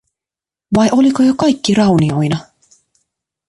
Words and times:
Vai 0.77 0.89
oliko 0.99 1.23
jo 1.27 1.35
kaikki 1.43 1.73
raunioina? 1.83 2.39